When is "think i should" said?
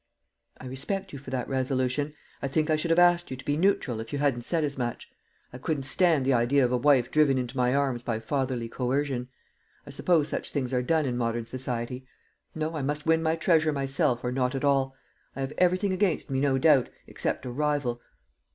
2.47-2.89